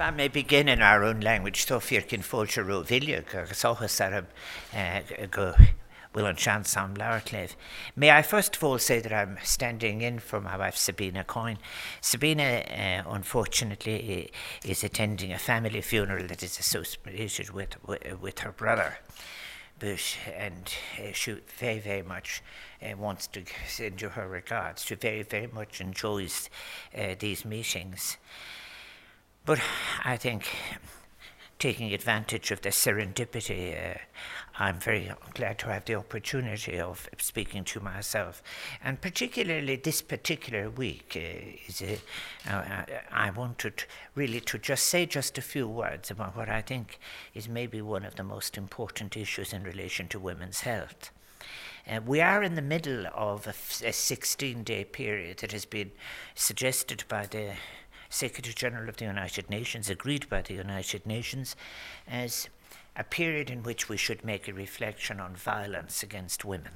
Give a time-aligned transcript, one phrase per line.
[0.00, 5.26] I may begin in our own language, Sofir cin fóilte ro vilia agus áchas ar
[5.26, 5.54] go
[6.14, 7.54] will chance on Cliff.
[7.94, 11.58] May I first of all say that I'm standing in for my wife Sabina Coyne.
[12.00, 14.30] Sabina, uh, unfortunately,
[14.64, 18.98] is attending a family funeral that is associated with, with, with her brother.
[19.78, 22.42] But, and uh, she very, very much
[22.82, 24.84] uh, wants to send you her regards.
[24.84, 26.48] She very, very much enjoys
[26.96, 28.16] uh, these meetings.
[29.50, 29.60] But
[30.04, 30.48] I think
[31.58, 33.98] taking advantage of the serendipity, uh,
[34.60, 38.44] I'm very glad to have the opportunity of speaking to myself.
[38.80, 41.98] And particularly this particular week, uh, is a,
[42.48, 47.00] uh, I wanted really to just say just a few words about what I think
[47.34, 51.10] is maybe one of the most important issues in relation to women's health.
[51.90, 55.90] Uh, we are in the middle of a 16 day period that has been
[56.36, 57.54] suggested by the
[58.10, 61.56] Secretary General of the United Nations, agreed by the United Nations,
[62.06, 62.48] as
[62.96, 66.72] a period in which we should make a reflection on violence against women.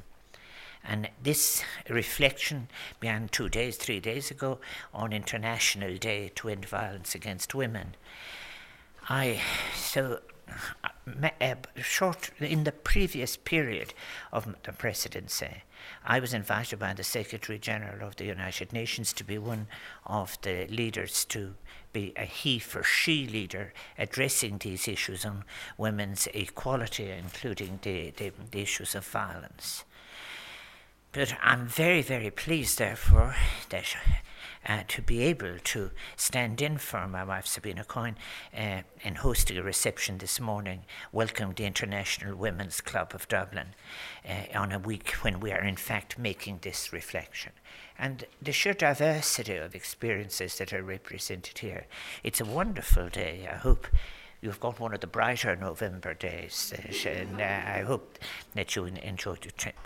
[0.82, 2.68] And this reflection
[3.00, 4.58] began two days, three days ago
[4.92, 7.94] on International Day to End Violence Against Women.
[9.08, 9.41] I
[9.74, 13.95] so Uh, short in the previous period
[14.33, 15.62] of the presidency,
[16.05, 19.67] I was invited by the Secretary General of the United Nations to be one
[20.06, 21.55] of the leaders to
[21.92, 25.45] be a he for she leader addressing these issues on
[25.77, 29.84] women's equality, including the, the, the issues of violence.
[31.12, 33.37] But I'm very, very pleased, therefore,
[33.69, 33.97] that
[34.67, 38.17] uh, to be able to stand in for my wife Sabina Coyne
[38.56, 43.69] uh, in hosting a reception this morning, welcome the International Women's Club of Dublin
[44.28, 47.53] uh, on a week when we are in fact making this reflection.
[47.98, 51.87] And the sheer diversity of experiences that are represented here.
[52.22, 53.48] It's a wonderful day.
[53.50, 53.87] I hope
[54.41, 58.19] you've got one of the brighter November days, uh, and uh, I hope
[58.55, 59.77] that you enjoyed your trip.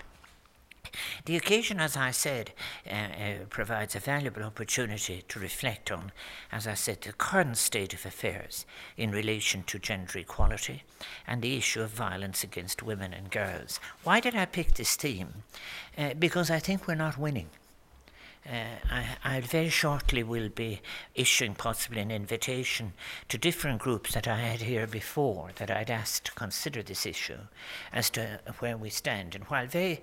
[1.25, 2.53] The occasion, as I said,
[2.89, 6.11] uh, uh, provides a valuable opportunity to reflect on,
[6.51, 8.65] as I said, the current state of affairs
[8.97, 10.83] in relation to gender equality
[11.27, 13.79] and the issue of violence against women and girls.
[14.03, 15.43] Why did I pick this theme?
[15.97, 17.49] Uh, because I think we're not winning.
[18.47, 20.81] Uh, I, I very shortly will be
[21.13, 22.93] issuing possibly an invitation
[23.27, 27.39] to different groups that I had here before that I'd asked to consider this issue
[27.93, 29.35] as to where we stand.
[29.35, 30.01] And while very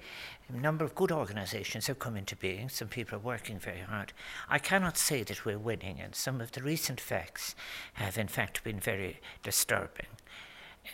[0.48, 4.12] a number of good organisations have come into being, some people are working very hard,
[4.48, 7.54] I cannot say that we're winning, and some of the recent facts
[7.94, 10.06] have in fact been very disturbing.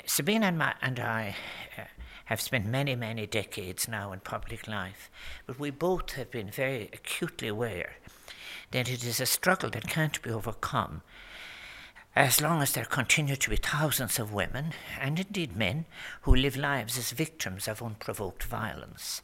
[0.06, 1.36] Sabina and, my, and I
[1.78, 1.84] uh,
[2.26, 5.10] have spent many, many decades now in public life,
[5.46, 7.94] but we both have been very acutely aware
[8.70, 11.02] that it is a struggle that can't be overcome
[12.14, 15.86] as long as there continue to be thousands of women, and indeed men,
[16.22, 19.22] who live lives as victims of unprovoked violence.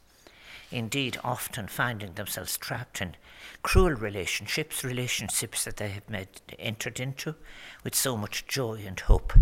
[0.71, 3.15] Indeed, often finding themselves trapped in
[3.61, 7.35] cruel relationships, relationships that they have made, entered into
[7.83, 9.33] with so much joy and hope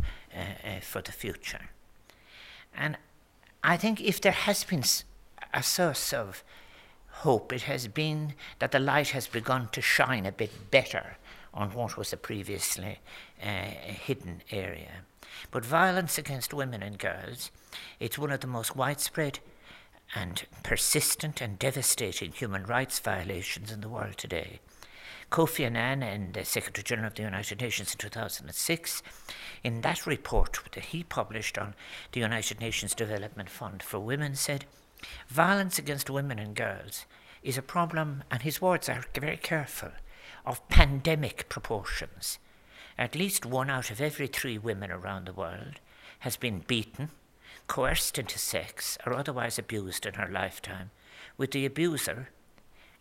[0.82, 1.70] for the future.
[2.76, 2.98] And
[3.64, 4.84] I think if there has been
[5.54, 6.44] a source of
[7.08, 11.18] hope, it has been that the light has begun to shine a bit better
[11.54, 13.00] on what was a previously
[13.42, 15.04] uh, hidden area.
[15.52, 17.52] But violence against women and girls,
[18.00, 19.40] it's one of the most widespread
[20.16, 24.60] and persistent and devastating human rights violations in the world today.
[25.30, 29.04] Kofi Annan and the Secretary General of the United Nations in 2006,
[29.62, 31.76] in that report that he published on
[32.14, 34.66] the United Nations Development Fund for Women, said
[35.28, 37.06] violence against women and girls
[37.44, 39.92] is a problem, and his words are very careful,
[40.46, 42.40] of pandemic proportions.
[42.98, 45.82] At least one out of every three women around the world
[46.20, 47.10] has been beaten,
[47.68, 50.90] coerced into sex, or otherwise abused in her lifetime,
[51.38, 52.30] with the abuser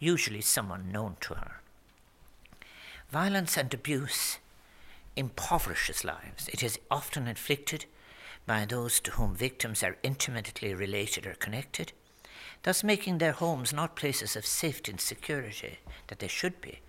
[0.01, 1.61] usually someone known to her.
[3.11, 4.39] Violence and abuse
[5.15, 6.49] impoverishes lives.
[6.49, 7.87] It is often inflicted
[8.47, 11.93] by those to whom victims are intimately related or connected,
[12.65, 16.81] thus making their homes not places of safety and security that they should be,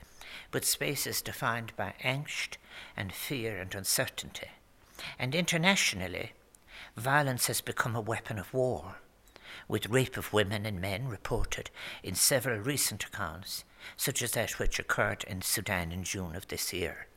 [0.52, 2.58] but spaces defined by angst
[2.96, 4.50] and fear and uncertainty.
[5.20, 6.32] And internationally,
[6.96, 8.96] violence has become a weapon of war,
[9.68, 11.70] with rape of women and men reported
[12.04, 13.64] in several recent accounts
[13.96, 17.08] such as that which occurred in Sudan in June of this year.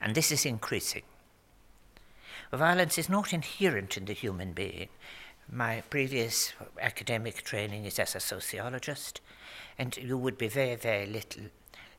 [0.00, 1.02] And this is increasing.
[2.52, 4.88] Violence is not inherent in the human being.
[5.50, 9.20] My previous academic training is as a sociologist,
[9.78, 11.44] and you would be very, very little,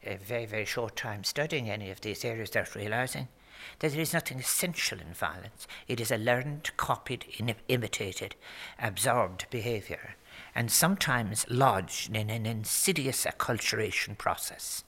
[0.04, 3.28] a very, very short time studying any of these areas without realizing
[3.80, 5.68] that there is nothing essential in violence.
[5.88, 7.26] It is a learned, copied,
[7.68, 8.36] imitated,
[8.80, 10.16] absorbed behaviour,
[10.54, 14.84] and sometimes lodged in an insidious acculturation process.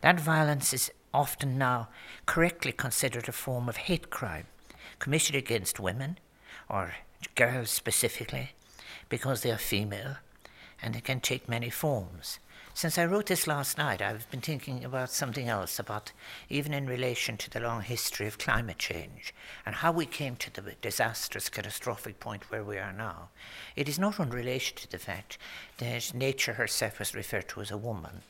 [0.00, 1.88] That violence is often now
[2.26, 4.46] correctly considered a form of hate crime
[4.98, 6.18] committed against women,
[6.68, 6.94] or
[7.34, 8.50] girls specifically,
[9.08, 10.16] because they are female,
[10.82, 12.38] and it can take many forms.
[12.78, 16.12] Since I wrote this last night, I've been thinking about something else, about
[16.48, 19.34] even in relation to the long history of climate change
[19.66, 23.30] and how we came to the disastrous, catastrophic point where we are now.
[23.74, 25.38] It is not unrelated to the fact
[25.78, 28.22] that nature herself was referred to as a woman,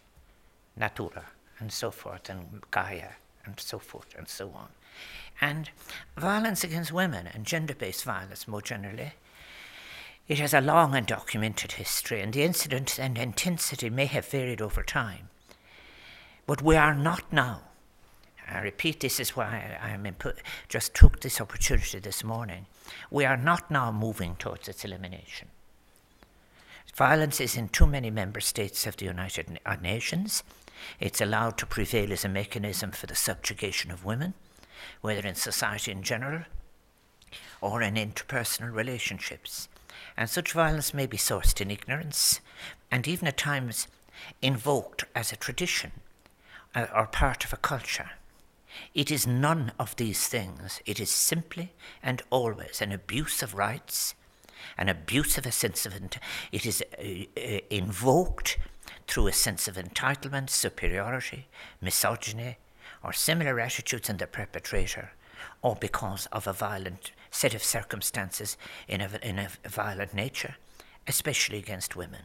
[0.78, 1.26] natura,
[1.58, 4.68] and so forth, and Gaia, and so forth, and so on.
[5.42, 5.68] And
[6.16, 9.12] violence against women and gender based violence more generally
[10.28, 14.60] it has a long and documented history, and the incident and intensity may have varied
[14.60, 15.30] over time.
[16.46, 17.62] But we are not now.
[18.50, 20.12] I repeat, this is why I
[20.68, 22.66] just took this opportunity this morning.
[23.10, 25.48] We are not now moving towards its elimination.
[26.94, 30.42] Violence is in too many member states of the United uh, Nations.
[31.00, 34.34] It's allowed to prevail as a mechanism for the subjugation of women,
[35.00, 36.42] whether in society in general
[37.60, 39.68] or in interpersonal relationships
[40.16, 42.40] and such violence may be sourced in ignorance
[42.90, 43.86] and even at times
[44.42, 45.92] invoked as a tradition
[46.74, 48.10] uh, or part of a culture.
[48.94, 50.80] It is none of these things.
[50.86, 51.72] It is simply
[52.02, 54.14] and always an abuse of rights,
[54.76, 56.18] an abuse of a sense of ent-
[56.52, 58.58] it is uh, uh, invoked
[59.06, 61.48] through a sense of entitlement, superiority,
[61.80, 62.58] misogyny,
[63.02, 65.12] or similar attitudes in the perpetrator,
[65.62, 70.56] or because of a violent set of circumstances in a, in a violent nature,
[71.06, 72.22] especially against women.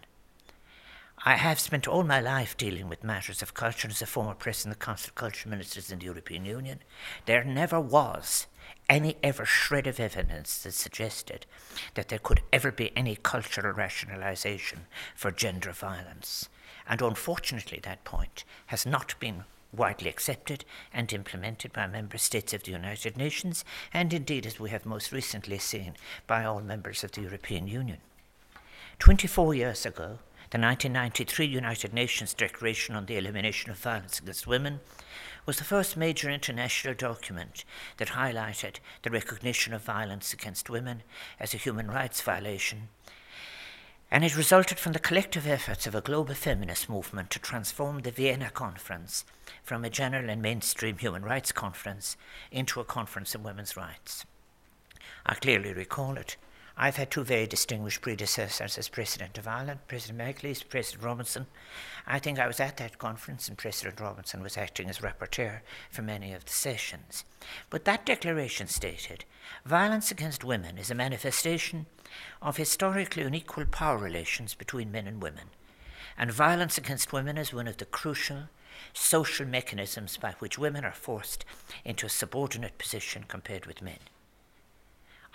[1.26, 4.76] I have spent all my life dealing with matters of culture as a former president
[4.76, 6.80] of the Council of Culture Ministers in the European Union.
[7.26, 8.48] There never was
[8.90, 11.46] any ever shred of evidence that suggested
[11.94, 16.50] that there could ever be any cultural rationalization for gender violence.
[16.88, 22.64] And unfortunately, that point has not been widely accepted and implemented by member states of
[22.64, 25.96] the United Nations, and indeed, as we have most recently seen,
[26.28, 27.98] by all members of the European Union.
[29.00, 30.20] 24 years ago,
[30.52, 34.82] the 1993 United Nations Declaration on the Elimination of Violence Against Women
[35.48, 37.66] was the first major international document
[37.98, 41.02] that highlighted the recognition of violence against women
[41.40, 42.90] as a human rights violation
[44.14, 48.12] and it resulted from the collective efforts of a global feminist movement to transform the
[48.12, 49.26] Vienna Conference
[49.64, 52.16] from a general and mainstream human rights conference
[52.52, 54.24] into a conference on women's rights.
[55.26, 56.38] I clearly recall it.
[56.76, 61.46] I've had two very distinguished predecessors as President of Ireland, President McAleese, President Robinson.
[62.08, 65.60] I think I was at that conference, and President Robinson was acting as rapporteur
[65.92, 67.26] for many of the sessions.
[67.70, 69.24] But that declaration stated
[69.64, 71.86] violence against women is a manifestation
[72.42, 75.50] of historically unequal power relations between men and women,
[76.18, 78.50] and violence against women is one of the crucial
[78.94, 81.46] social mechanisms by which women are forced
[81.86, 84.00] into a subordinate position compared with men.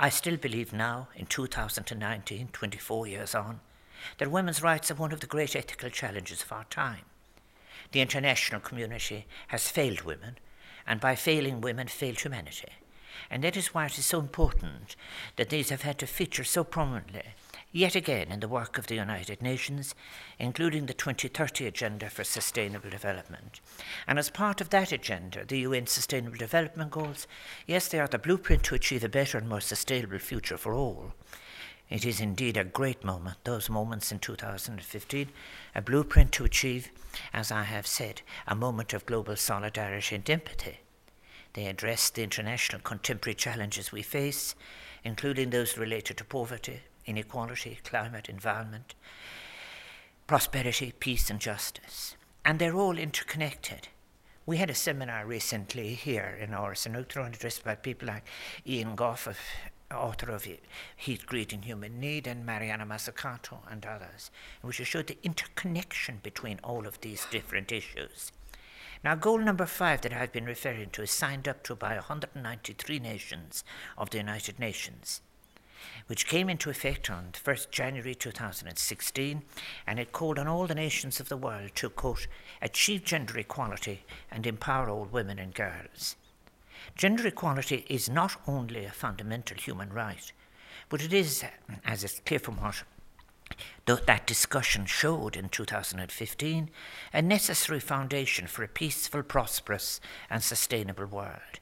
[0.01, 3.61] I still believe now, in 2019, 24 years on,
[4.19, 7.05] that women's rights are one of the great ethical challenges of our time.
[7.91, 10.39] The international community has failed women,
[10.87, 12.69] and by failing women, failed humanity.
[13.29, 14.95] And that is why it is so important
[15.35, 17.35] that these have had to feature so prominently,
[17.73, 19.95] yet again, in the work of the United Nations,
[20.39, 23.61] including the 2030 Agenda for Sustainable Development.
[24.07, 27.27] And as part of that agenda, the UN Sustainable Development Goals,
[27.67, 31.13] yes, they are the blueprint to achieve a better and more sustainable future for all.
[31.89, 35.29] It is indeed a great moment, those moments in 2015,
[35.75, 36.91] a blueprint to achieve,
[37.33, 40.81] as I have said, a moment of global solidarity and empathy
[41.59, 44.55] they address the international contemporary challenges we face,
[45.03, 48.95] including those related to poverty, inequality, climate, environment,
[50.27, 52.17] prosperity, peace, and justice.
[52.45, 53.89] And they're all interconnected.
[54.47, 58.25] We had a seminar recently here in Áras an Uachtaráin addressed by people like
[58.67, 59.29] Ian Gough,
[59.91, 60.47] author of
[60.97, 64.31] Heat, Greed, and Human Need, and Mariana Mazzucato and others,
[64.63, 68.33] which showed the interconnection between all of these different issues.
[69.05, 72.99] Now, goal number five that I've been referring to is signed up to by 193
[72.99, 73.65] nations
[73.97, 75.21] of the United Nations,
[76.07, 79.43] which came into effect on 1st January 2016,
[79.87, 82.27] and it called on all the nations of the world to, quote,
[82.63, 86.17] achieve gender equality and empower all women and girls.
[86.97, 90.33] Gender equality is not only a fundamental human right,
[90.89, 91.45] but it is,
[91.85, 92.83] as is clear from what
[93.87, 96.71] that discussion showed in 2015
[97.13, 101.61] a necessary foundation for a peaceful, prosperous, and sustainable world.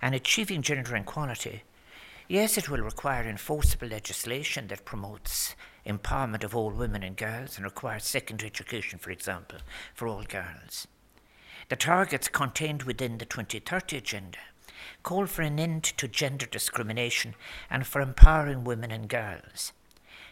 [0.00, 1.62] and achieving gender equality,
[2.32, 5.54] yes, it will require enforceable legislation that promotes
[5.86, 9.58] empowerment of all women and girls and requires secondary education, for example,
[9.92, 10.88] for all girls.
[11.68, 14.38] The targets contained within the 2030 Agenda
[15.02, 17.34] call for an end to gender discrimination
[17.68, 19.72] and for empowering women and girls.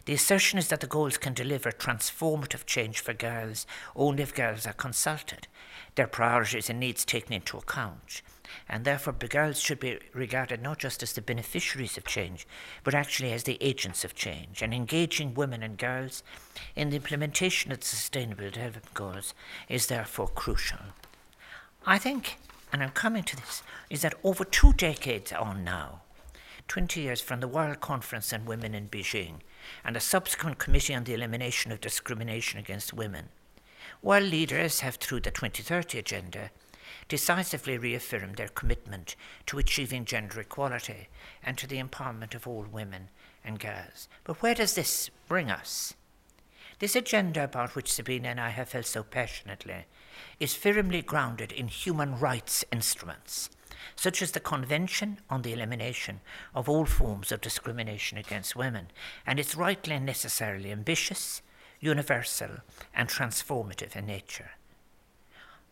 [0.07, 4.67] The assertion is that the goals can deliver transformative change for girls only if girls
[4.67, 5.49] are consulted,
[5.97, 8.23] their priorities and needs taken into account,
[8.69, 12.47] and therefore girls should be regarded not just as the beneficiaries of change,
[12.85, 16.23] but actually as the agents of change, and engaging women and girls
[16.75, 19.35] in the implementation of the Sustainable Development Goals
[19.69, 20.79] is therefore crucial.
[21.87, 22.39] I think,
[22.73, 26.03] and I'm coming to this, is that over two decades on now,
[26.69, 29.41] 20 years from the World Conference on Women in Beijing
[29.85, 33.29] and the subsequent Committee on the Elimination of Discrimination Against Women,
[34.03, 36.51] world leaders have, through the 2030 Agenda,
[37.09, 39.17] decisively reaffirmed their commitment
[39.47, 41.09] to achieving gender equality
[41.43, 43.09] and to the empowerment of all women
[43.45, 44.09] and girls.
[44.25, 45.95] But where does this bring us?
[46.79, 49.85] This agenda about which Sabina and I have felt so passionately
[50.39, 53.51] is firmly grounded in human rights instruments,
[53.97, 56.21] such as the Convention on the Elimination
[56.55, 58.87] of All Forms of Discrimination Against Women,
[59.27, 61.43] and it's rightly and necessarily ambitious,
[61.81, 62.61] universal,
[62.95, 64.53] and transformative in nature.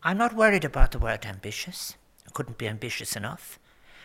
[0.01, 1.95] I'm not worried about the word ambitious.
[2.25, 3.59] I couldn't be ambitious enough.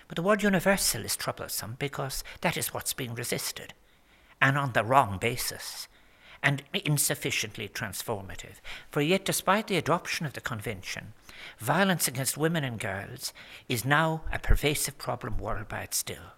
[0.09, 3.75] But the word universal is troublesome because that is what's being resisted,
[4.43, 5.87] and on the wrong basis,
[6.43, 8.57] and insufficiently transformative.
[8.91, 11.15] For yet, despite the adoption of the Convention,
[11.59, 13.33] violence against women and girls
[13.69, 16.35] is now a pervasive problem worldwide still.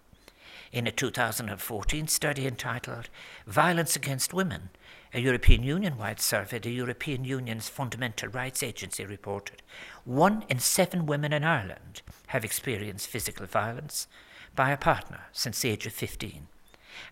[0.71, 3.09] In a 2014 study entitled
[3.47, 4.69] Violence Against Women
[5.13, 9.61] a European Union wide survey, the European Union's Fundamental Rights Agency reported
[10.03, 14.07] one in seven women in Ireland have experienced physical violence
[14.55, 16.47] by a partner since the age of 15,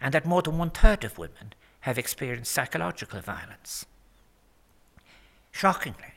[0.02, 3.86] and that more than one third of women have experienced psychological violence.
[5.52, 6.14] Shockingly,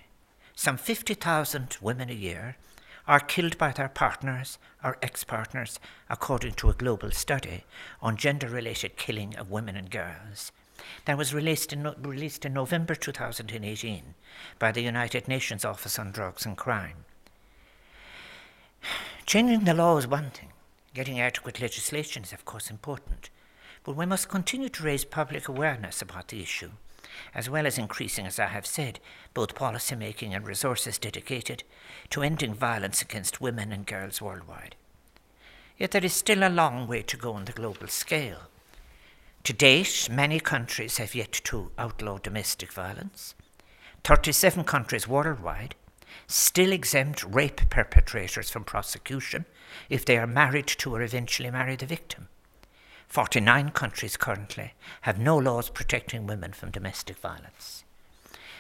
[0.55, 2.57] some 50,000 women a year
[3.07, 5.79] are killed by their partners or ex partners,
[6.11, 7.65] according to a global study
[8.03, 10.51] on gender related killing of women and girls
[11.05, 14.15] that was released in, released in November 2018
[14.59, 17.05] by the United Nations Office on Drugs and Crime.
[19.27, 20.53] Changing the law is one thing.
[20.95, 23.31] Getting adequate legislation is, of course, important.
[23.85, 26.71] But we must continue to raise public awareness about the issue,
[27.35, 29.01] as well as increasing, as I have said,
[29.35, 31.63] both policy making and resources dedicated
[32.11, 34.77] to ending violence against women and girls worldwide.
[35.77, 38.49] Yet there is still a long way to go on the global scale.
[39.49, 43.35] To date, many countries have yet to outlaw domestic violence.
[44.05, 45.75] 37 countries worldwide
[46.27, 49.47] still exempt rape perpetrators from prosecution
[49.89, 52.29] if they are married to or eventually marry the victim.
[53.07, 57.85] 49 countries currently have no laws protecting women from domestic violence.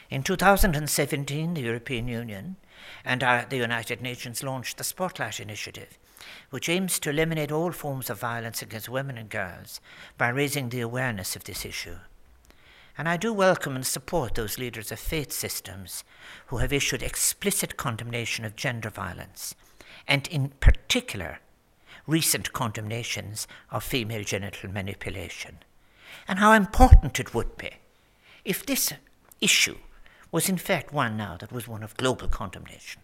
[0.08, 2.56] In 2017, the European Union
[3.04, 5.98] and uh, the United Nations launched the Spotlight Initiative
[6.50, 9.80] which aims to eliminate all forms of violence against women and girls
[10.16, 11.96] by raising the awareness of this issue.
[12.96, 16.02] And I do welcome and support those leaders of faith systems
[16.46, 19.54] who have issued explicit condemnation of gender violence,
[20.08, 21.38] and in particular,
[22.06, 25.58] recent condemnations of female genital manipulation.
[26.26, 27.70] And how important it would be
[28.44, 28.92] if this
[29.40, 29.76] issue
[30.32, 33.02] was in fact one now that was one of global condemnation.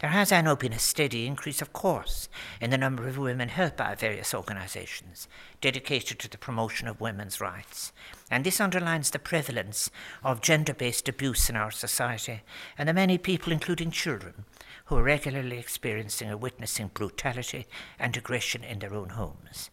[0.00, 2.28] There has, I know, been a steady increase, of course,
[2.60, 5.28] in the number of women helped by various organisations
[5.60, 7.92] dedicated to the promotion of women's rights.
[8.30, 9.90] And this underlines the prevalence
[10.22, 12.42] of gender based abuse in our society
[12.76, 14.44] and the many people, including children,
[14.86, 17.66] who are regularly experiencing or witnessing brutality
[17.98, 19.70] and aggression in their own homes.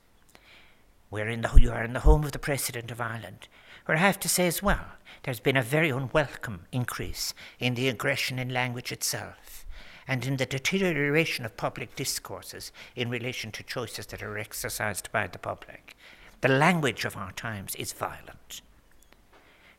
[1.10, 3.50] We're in the, you are in the home of the President of Ireland,
[3.86, 4.86] where I have to say as well,
[5.24, 9.61] there's been a very unwelcome increase in the aggression in language itself
[10.08, 15.28] and in the deterioration of public discourses in relation to choices that are exercised by
[15.28, 15.96] the public.
[16.42, 18.62] The language of our times is violent.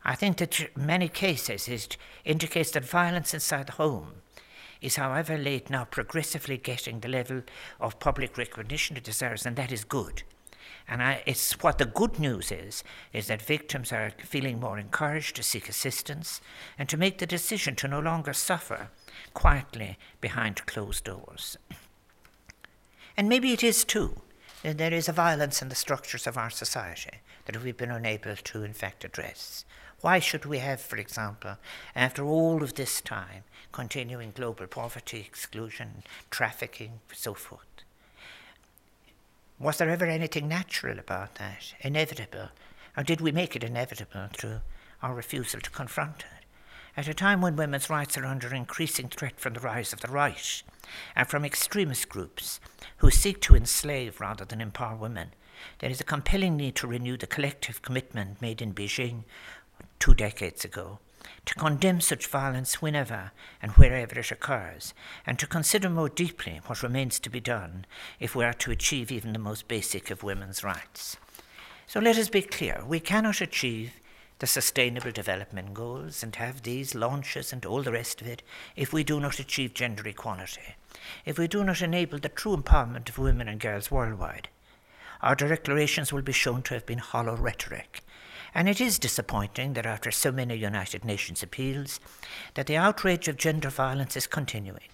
[0.05, 4.15] I think that many cases it indicates that violence inside the home
[4.81, 7.41] is, however late now, progressively getting the level
[7.79, 10.23] of public recognition it deserves, and that is good.
[10.87, 15.37] And I, it's what the good news is, is that victims are feeling more encouraged
[15.37, 16.41] to seek assistance
[16.77, 18.89] and to make the decision to no longer suffer
[19.33, 21.57] quietly behind closed doors.
[23.15, 24.21] And maybe it is too
[24.63, 28.35] that there is a violence in the structures of our society that we've been unable
[28.35, 29.65] to, in fact, address.
[30.01, 31.57] Why should we have, for example,
[31.95, 37.65] after all of this time, continuing global poverty, exclusion, trafficking, so forth?
[39.59, 42.49] Was there ever anything natural about that, inevitable?
[42.97, 44.59] Or did we make it inevitable through
[45.01, 46.42] our refusal to confront it?
[46.95, 50.09] At a time when women's rights are under increasing threat from the rise of the
[50.09, 50.61] right
[51.15, 52.59] and from extremist groups
[52.97, 55.29] who seek to enslave rather than empower women,
[55.79, 59.23] there is a compelling need to renew the collective commitment made in Beijing
[59.97, 60.99] two decades ago
[61.45, 63.31] to condemn such violence whenever
[63.61, 64.93] and wherever it occurs,
[65.25, 67.85] and to consider more deeply what remains to be done
[68.19, 71.17] if we are to achieve even the most basic of women's rights.
[71.87, 73.93] So let us be clear we cannot achieve
[74.43, 78.43] the Sustainable Development Goals and have these launches and all the rest of it
[78.75, 80.75] if we do not achieve gender equality,
[81.23, 84.49] if we do not enable the true empowerment of women and girls worldwide.
[85.21, 88.01] Our declarations will be shown to have been hollow rhetoric
[88.53, 92.01] and it is disappointing that after so many United Nations appeals,
[92.55, 94.89] that the outrage of gender violence is continuing,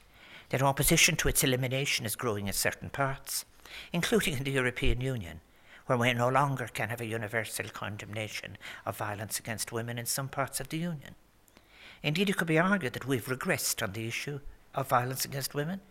[0.49, 3.45] that opposition to its elimination is growing in certain parts,
[3.91, 5.41] including in the European Union,
[5.89, 10.27] where we no longer can have a universal condemnation of violence against women in some
[10.27, 11.15] parts of the Union.
[12.03, 14.39] Indeed, it could be argued that we've regressed on the issue
[14.75, 15.81] of violence against women.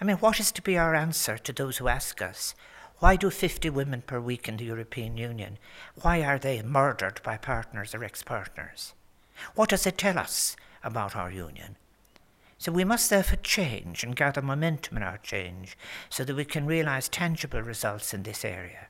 [0.00, 2.56] I mean, what is to be our answer to those who ask us,
[2.98, 5.58] why do 50 women per week in the European Union?
[6.02, 8.92] Why are they murdered by partners or ex partners?
[9.54, 11.76] What does it tell us about our union?
[12.58, 15.78] So we must therefore change and gather momentum in our change
[16.10, 18.88] so that we can realize tangible results in this area.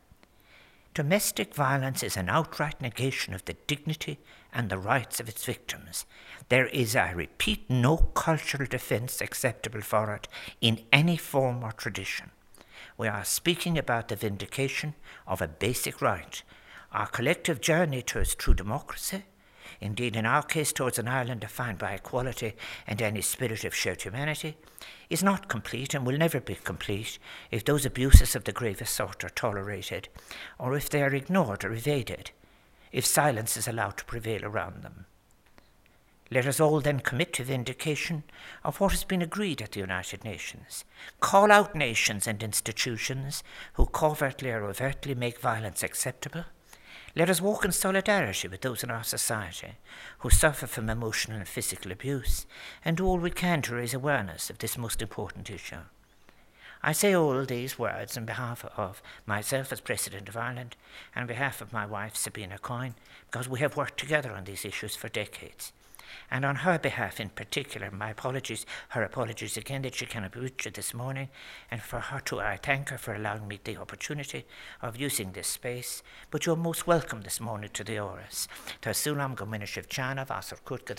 [0.99, 4.19] Domestic violence is an outright negation of the dignity
[4.53, 6.05] and the rights of its victims.
[6.49, 10.27] There is, I repeat, no cultural defense acceptable for it
[10.61, 12.33] in any form or tradition.
[12.97, 16.43] We are speaking about the vindication of a basic right,
[16.91, 19.23] our collective journey towards true democracy,
[19.81, 22.55] indeed in our case towards an Ireland defined by equality
[22.87, 24.57] and any spirit of shared humanity,
[25.11, 27.19] is not complete and will never be complete
[27.51, 30.09] if those abuses of the gravest sort are tolerated,
[30.59, 32.31] or if they are ignored or evaded,
[32.93, 35.07] if silence is allowed to prevail around them.
[36.31, 38.23] Let us all then commit to vindication
[38.63, 40.85] of what has been agreed at the United Nations.
[41.21, 43.43] Call out nations and institutions
[43.75, 46.45] who covertly or overtly make violence acceptable.
[47.17, 49.73] Let us walk in solidarity with those in our society
[50.19, 52.47] who suffer from emotional and physical abuse
[52.85, 55.77] and do all we can to raise awareness of this most important issue.
[56.83, 60.77] I say all these words on behalf of myself as President of Ireland
[61.15, 62.95] and on behalf of my wife Sabina Coyne
[63.31, 65.73] because we have worked together on these issues for decades.
[66.31, 70.41] And on her behalf in particular, my apologies, her apologies again that she cannot be
[70.41, 71.29] with you this morning.
[71.71, 74.47] And for her too, I thank her for allowing me the opportunity
[74.83, 76.03] of using this space.
[76.31, 77.99] But you're most welcome this morning to the.
[77.99, 80.95] Tasulam Gominishif Chana, Vasar Kutka,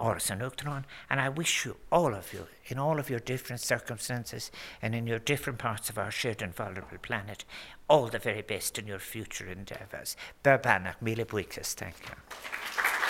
[0.00, 4.50] Áras and I wish you, all of you, in all of your different circumstances
[4.82, 7.44] and in your different parts of our shared and vulnerable planet,
[7.88, 10.16] all the very best in your future endeavours.
[10.42, 13.05] Thank you.